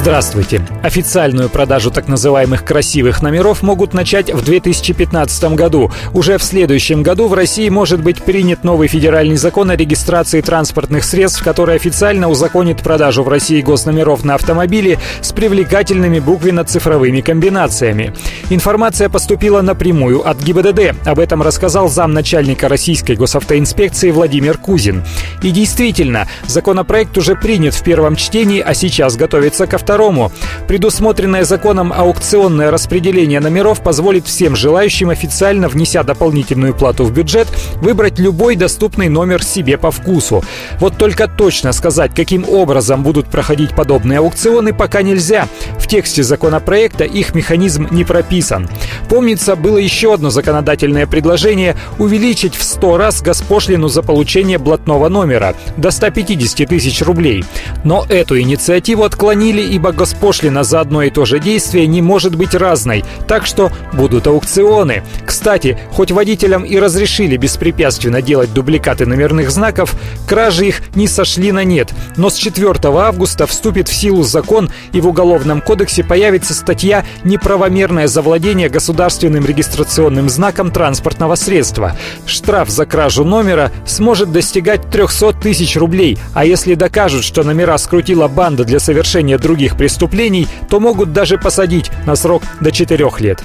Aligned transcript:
Здравствуйте! 0.00 0.62
Официальную 0.82 1.50
продажу 1.50 1.90
так 1.90 2.08
называемых 2.08 2.64
красивых 2.64 3.20
номеров 3.20 3.62
могут 3.62 3.92
начать 3.92 4.32
в 4.32 4.42
2015 4.42 5.54
году. 5.54 5.92
Уже 6.14 6.38
в 6.38 6.42
следующем 6.42 7.02
году 7.02 7.28
в 7.28 7.34
России 7.34 7.68
может 7.68 8.02
быть 8.02 8.22
принят 8.22 8.64
новый 8.64 8.88
федеральный 8.88 9.36
закон 9.36 9.70
о 9.70 9.76
регистрации 9.76 10.40
транспортных 10.40 11.04
средств, 11.04 11.44
который 11.44 11.76
официально 11.76 12.30
узаконит 12.30 12.80
продажу 12.80 13.22
в 13.22 13.28
России 13.28 13.60
госномеров 13.60 14.24
на 14.24 14.36
автомобили 14.36 14.98
с 15.20 15.32
привлекательными 15.32 16.18
буквенно-цифровыми 16.18 17.20
комбинациями. 17.20 18.14
Информация 18.48 19.10
поступила 19.10 19.60
напрямую 19.60 20.26
от 20.26 20.42
ГИБДД. 20.42 21.06
Об 21.06 21.18
этом 21.18 21.42
рассказал 21.42 21.90
замначальника 21.90 22.70
российской 22.70 23.16
госавтоинспекции 23.16 24.10
Владимир 24.12 24.56
Кузин. 24.56 25.04
И 25.42 25.50
действительно, 25.50 26.26
законопроект 26.46 27.18
уже 27.18 27.36
принят 27.36 27.74
в 27.74 27.84
первом 27.84 28.16
чтении, 28.16 28.60
а 28.60 28.72
сейчас 28.72 29.16
готовится 29.16 29.66
к 29.66 29.74
автомобилю 29.74 29.89
Второму 29.90 30.30
Предусмотренное 30.68 31.42
законом 31.42 31.92
аукционное 31.92 32.70
распределение 32.70 33.40
номеров 33.40 33.82
позволит 33.82 34.24
всем 34.24 34.54
желающим, 34.54 35.10
официально 35.10 35.68
внеся 35.68 36.04
дополнительную 36.04 36.74
плату 36.74 37.02
в 37.02 37.12
бюджет, 37.12 37.48
выбрать 37.78 38.20
любой 38.20 38.54
доступный 38.54 39.08
номер 39.08 39.42
себе 39.42 39.76
по 39.78 39.90
вкусу. 39.90 40.44
Вот 40.78 40.96
только 40.96 41.26
точно 41.26 41.72
сказать, 41.72 42.14
каким 42.14 42.48
образом 42.48 43.02
будут 43.02 43.26
проходить 43.26 43.74
подобные 43.74 44.20
аукционы, 44.20 44.72
пока 44.72 45.02
нельзя. 45.02 45.48
Тексте 45.90 46.22
законопроекта 46.22 47.02
их 47.02 47.34
механизм 47.34 47.88
не 47.90 48.04
прописан. 48.04 48.68
Помнится, 49.08 49.56
было 49.56 49.76
еще 49.76 50.14
одно 50.14 50.30
законодательное 50.30 51.04
предложение 51.04 51.74
увеличить 51.98 52.54
в 52.54 52.62
100 52.62 52.96
раз 52.96 53.20
госпошлину 53.22 53.88
за 53.88 54.04
получение 54.04 54.58
блатного 54.58 55.08
номера 55.08 55.56
до 55.76 55.90
150 55.90 56.68
тысяч 56.68 57.02
рублей. 57.02 57.44
Но 57.82 58.06
эту 58.08 58.38
инициативу 58.38 59.02
отклонили, 59.02 59.62
ибо 59.62 59.90
госпошлина 59.90 60.62
за 60.62 60.78
одно 60.78 61.02
и 61.02 61.10
то 61.10 61.24
же 61.24 61.40
действие 61.40 61.88
не 61.88 62.02
может 62.02 62.36
быть 62.36 62.54
разной, 62.54 63.04
так 63.26 63.44
что 63.44 63.72
будут 63.92 64.28
аукционы. 64.28 65.02
Кстати, 65.26 65.76
хоть 65.90 66.12
водителям 66.12 66.62
и 66.62 66.78
разрешили 66.78 67.36
беспрепятственно 67.36 68.22
делать 68.22 68.54
дубликаты 68.54 69.06
номерных 69.06 69.50
знаков, 69.50 69.96
кражи 70.28 70.68
их 70.68 70.82
не 70.94 71.08
сошли 71.08 71.50
на 71.50 71.64
нет. 71.64 71.92
Но 72.16 72.30
с 72.30 72.36
4 72.36 72.78
августа 72.84 73.48
вступит 73.48 73.88
в 73.88 73.92
силу 73.92 74.22
закон 74.22 74.70
и 74.92 75.00
в 75.00 75.08
Уголовном 75.08 75.60
кодексе 75.80 76.04
появится 76.04 76.52
статья 76.52 77.06
«Неправомерное 77.24 78.06
завладение 78.06 78.68
государственным 78.68 79.46
регистрационным 79.46 80.28
знаком 80.28 80.70
транспортного 80.70 81.36
средства». 81.36 81.96
Штраф 82.26 82.68
за 82.68 82.84
кражу 82.84 83.24
номера 83.24 83.72
сможет 83.86 84.30
достигать 84.30 84.90
300 84.90 85.32
тысяч 85.40 85.76
рублей, 85.76 86.18
а 86.34 86.44
если 86.44 86.74
докажут, 86.74 87.24
что 87.24 87.44
номера 87.44 87.78
скрутила 87.78 88.28
банда 88.28 88.64
для 88.64 88.78
совершения 88.78 89.38
других 89.38 89.78
преступлений, 89.78 90.46
то 90.68 90.80
могут 90.80 91.14
даже 91.14 91.38
посадить 91.38 91.90
на 92.04 92.14
срок 92.14 92.42
до 92.60 92.70
4 92.70 93.10
лет. 93.20 93.42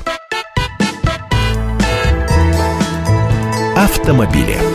Автомобили. 3.77 4.74